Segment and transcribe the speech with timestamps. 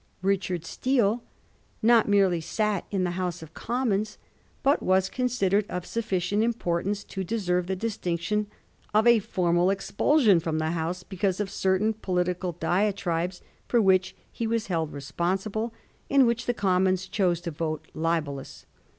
[0.23, 1.21] Richard Steele
[1.83, 4.17] not merely sat in the House of Commons,
[4.63, 8.47] but was considered of suffi cient importance to deserve the distinction
[8.95, 14.47] of a formal expulsion from the House because of certain political diatribes for which he
[14.47, 15.69] was held respon sible
[16.09, 18.65] and which the Commons chose to vote libellous.